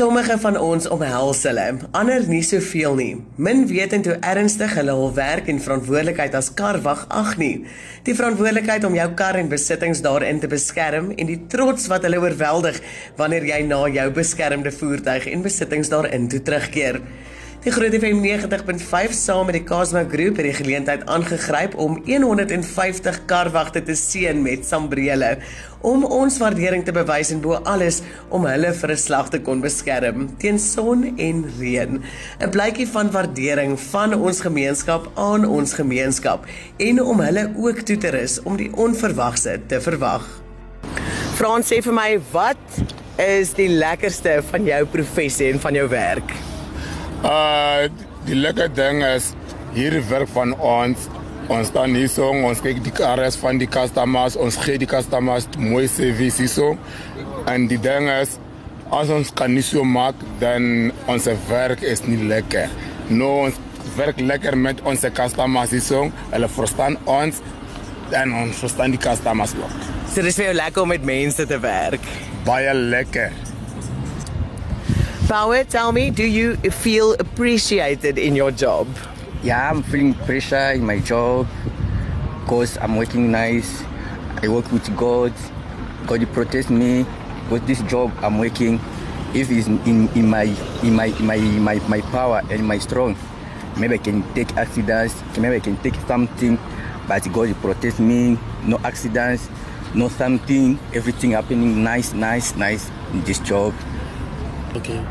[0.00, 3.10] Sommige van ons omhels hulle, ander nie soveel nie.
[3.36, 7.66] Min wetend hoe ernstig hulle hul werk en verantwoordelikheid as karwag ag nie.
[8.06, 12.22] Die verantwoordelikheid om jou kar en besittings daarin te beskerm en die trots wat hulle
[12.22, 12.80] oorweldig
[13.20, 17.02] wanneer jy na jou beskermde voertuig en besittings daarin toe terugkeer.
[17.60, 23.18] Die Groot FM 90.5 saam met die Casma Groep het die geleentheid aangegryp om 150
[23.28, 25.34] karwagte te seën met sambrele
[25.84, 27.98] om ons waardering te bewys en bo alles
[28.32, 32.00] om hulle vir 'n slag te kon beskerm teen son en reën.
[32.40, 36.46] 'n Blykie van waardering van ons gemeenskap aan ons gemeenskap
[36.78, 40.24] en om hulle ook toe te rus om die onverwagse te verwag.
[41.36, 42.56] Frans sê vir my, wat
[43.18, 46.32] is die lekkerste van jou professie en van jou werk?
[47.24, 47.88] Uh
[48.28, 49.32] die lekker ding is
[49.74, 51.08] hier werk van ons.
[51.50, 55.48] Ons staan hier so, ons kyk die karre van die customers, ons gee die customers
[55.58, 56.76] mooi service hier so.
[57.50, 58.36] En die ding is
[58.94, 62.70] as ons kan nie so maak dan ons werk is nie lekker.
[63.10, 63.58] No ons
[63.96, 66.10] werk lekker met ons customers hier.
[66.30, 67.42] Hulle verstaan ons
[68.14, 69.78] en ons verstaan die customers ook.
[70.10, 72.04] So dis vir jou lekker om met mense te werk.
[72.46, 73.49] Baie lekker.
[75.30, 78.88] Power, tell me, do you feel appreciated in your job?
[79.44, 81.46] Yeah, I'm feeling pressure in my job
[82.40, 83.84] because I'm working nice.
[84.42, 85.32] I work with God.
[86.08, 87.06] God protects me
[87.48, 88.80] with this job I'm working.
[89.32, 90.50] If it's in, in my
[90.82, 93.14] in my in my my my power and my strong,
[93.78, 95.14] maybe I can take accidents.
[95.38, 96.58] Maybe I can take something,
[97.06, 98.36] but God protects me.
[98.64, 99.48] No accidents,
[99.94, 100.76] no something.
[100.92, 103.72] Everything happening nice, nice, nice in this job.
[104.76, 105.04] Okay.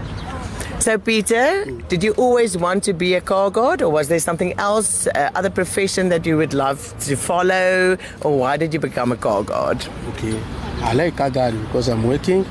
[0.79, 4.53] So, Peter, did you always want to be a car guard, or was there something
[4.57, 9.11] else, uh, other profession that you would love to follow, or why did you become
[9.11, 9.85] a car guard?
[10.13, 10.39] Okay,
[10.81, 12.45] I like car guard because I'm working.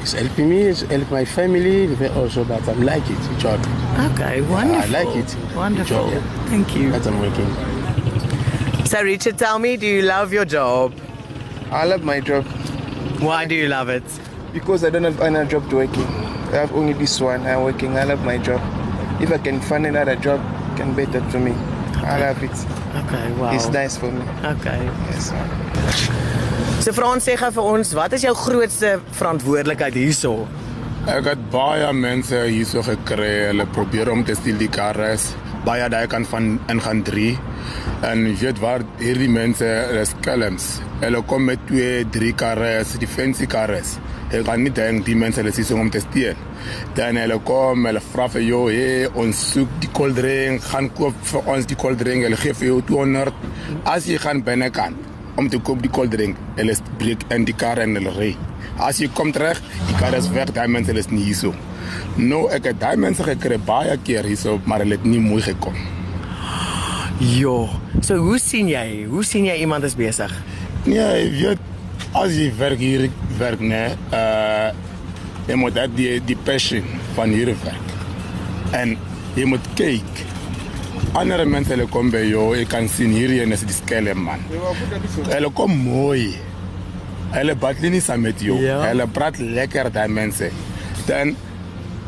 [0.00, 3.58] It's helping me, it's helping my family also, but I'm like it, job.
[4.12, 4.96] Okay, wonderful.
[4.96, 5.36] I like it.
[5.56, 5.96] Wonderful.
[5.96, 6.46] Job, yeah.
[6.46, 6.92] Thank you.
[6.92, 8.86] That I'm working.
[8.86, 10.94] So, Richard, tell me, do you love your job?
[11.72, 12.44] I love my job.
[13.20, 14.04] Why do you love it?
[14.52, 16.33] Because I don't have another job to working.
[16.52, 17.46] I have only this one.
[17.46, 17.96] I'm working.
[17.96, 18.60] I love my job.
[19.20, 20.40] If I can find another job,
[20.76, 21.52] can better to me.
[22.04, 22.50] I love it.
[23.04, 23.54] Okay, wow.
[23.54, 24.22] It's nice for me.
[24.44, 24.84] Okay.
[25.10, 25.32] Yes.
[26.84, 30.44] So Frans sê gou vir ons, wat is jou grootste verantwoordelikheid hierso?
[31.08, 33.48] Ek het baie mense hierso gekry.
[33.48, 35.14] Hulle probeer om te steel die karre.
[35.64, 37.30] Baie daai kan van ingaan 3.
[38.04, 39.66] En jy weet waar hierdie mense
[39.96, 40.66] is kelms.
[41.00, 43.80] Hulle kom met 2, 3 karre, die fancy karre.
[44.34, 46.36] Ek gaan nie dink die mense hulle sies om te steel.
[46.98, 51.42] Dan hulle kom, hulle vra vir jou, "Hey, ons soek die koeldrink, gaan koop vir
[51.46, 52.24] ons die koeldrink.
[52.24, 53.34] Hulle gee vir jou 200
[53.84, 54.96] as jy gaan binnekant
[55.36, 56.36] om te koop die koeldrink.
[56.56, 58.36] Hulle breek in die kar en hulle ry.
[58.78, 61.54] As jy kom terug, die kar is weg, daai mense is nie hier so.
[62.16, 65.74] Nou ek het daai mense gekry baie keer hierso, maar hulle het nie mooi gekom.
[67.20, 67.70] Jo,
[68.00, 69.04] so hoe sien jy?
[69.10, 70.32] Hoe sien jy iemand is besig?
[70.84, 71.70] Nee, jy weet
[72.14, 74.72] as jy werk hier werk nê, uh
[75.44, 77.90] jy moet dat die die passion van hier werk.
[78.72, 78.96] En
[79.36, 80.22] jy moet kyk.
[81.14, 84.42] Ander mense hulle kom by jou, jy kan sien hier en is die skele man.
[85.28, 86.32] Hulle kom mooi.
[87.34, 88.56] Hulle battle nie saam met jou.
[88.62, 88.80] Ja.
[88.88, 90.48] Hulle praat lekker daai mense.
[91.06, 91.34] Dan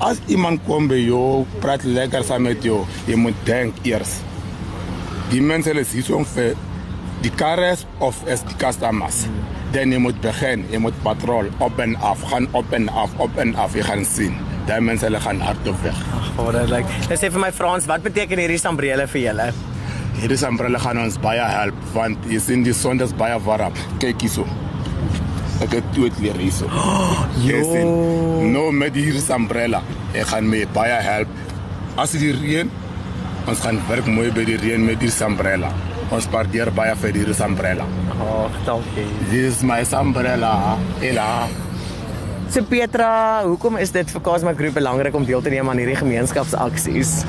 [0.05, 4.19] as iemand kom by jou, praat lekker saam met jou, jy moet dink eers.
[5.27, 6.55] Die mense is hier so vir
[7.25, 9.25] die karres of as die customers.
[9.75, 13.41] Dan jy moet begin, jy moet patrol op en af, gaan op en af, op
[13.43, 14.37] en af, jy gaan sien.
[14.69, 15.99] Daai mense hulle gaan hard op weg.
[16.39, 16.93] Oh, dit lyk.
[17.11, 19.49] Dis sê vir my Frans, wat beteken hierdie sambrele vir julle?
[20.21, 23.75] Hierdie sambrele gaan ons baie help want jy sien die son is baie warm.
[24.03, 24.47] Kyk hierso.
[25.65, 26.71] Ek het toe dit leer hierso.
[27.49, 27.93] Jy sien.
[28.53, 29.83] Nou met hierdie sambrele,
[30.15, 31.39] ek gaan my baie help.
[31.99, 32.71] As dit reën,
[33.47, 35.71] ons gaan werk mooi by die reën met die sambrele.
[36.11, 37.87] Ons spandeer baie vir hierdie sambrele.
[38.19, 39.07] Oh, dankie.
[39.31, 40.79] This is my umbrella.
[41.03, 41.47] Ela.
[42.51, 45.99] So Petra, hoekom is dit vir Casma Groep belangrik om deel te neem aan hierdie
[45.99, 47.25] gemeenskapsaksies?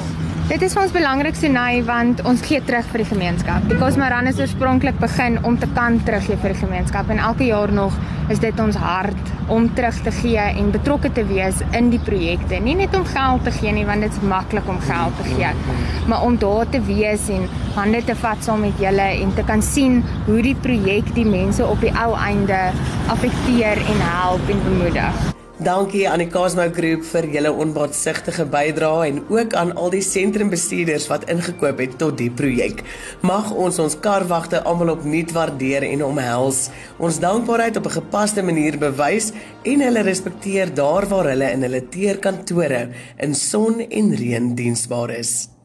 [0.47, 3.65] Dit is vir ons belangrik Sunay want ons gee terug vir die gemeenskap.
[3.67, 7.73] Die Cosmaran is oorspronklik begin om te kan teruggee vir die gemeenskap en elke jaar
[7.73, 7.97] nog
[8.29, 12.59] is dit ons hart om terug te gee en betrokke te wees in die projekte.
[12.63, 15.53] Nie net om geld te gee nie want dit is maklik om geld te gee,
[16.11, 17.47] maar om daar te wees en
[17.77, 21.65] hande te vat saam met julle en te kan sien hoe die projek die mense
[21.65, 22.61] op die ou einde
[23.13, 25.35] affekteer en help en bemoedig.
[25.67, 31.09] Dankie aan die Cosmo Groep vir julle onbaatsigtige bydrae en ook aan al die sentrumbestuurders
[31.11, 32.85] wat ingekoop het tot die projek.
[33.19, 36.69] Mag ons ons karwagte almal opnuut waardeer en omhels.
[37.03, 39.33] Ons dankbaarheid op 'n gepaste manier bewys
[39.63, 42.87] en hulle respekteer daar waar hulle in hulle teerkantore
[43.19, 45.56] in son en reën diensbaar is.